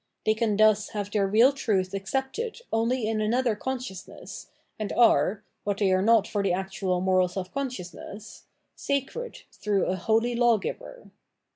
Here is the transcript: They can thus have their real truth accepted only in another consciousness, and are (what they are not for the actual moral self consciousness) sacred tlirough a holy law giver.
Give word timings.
They 0.25 0.33
can 0.33 0.57
thus 0.57 0.89
have 0.89 1.11
their 1.11 1.27
real 1.27 1.53
truth 1.53 1.93
accepted 1.93 2.59
only 2.73 3.07
in 3.07 3.21
another 3.21 3.55
consciousness, 3.55 4.47
and 4.79 4.91
are 4.93 5.43
(what 5.63 5.77
they 5.77 5.91
are 5.91 6.01
not 6.01 6.27
for 6.27 6.41
the 6.41 6.53
actual 6.53 7.01
moral 7.01 7.27
self 7.27 7.53
consciousness) 7.53 8.45
sacred 8.75 9.43
tlirough 9.51 9.91
a 9.91 9.95
holy 9.97 10.33
law 10.33 10.57
giver. 10.57 11.11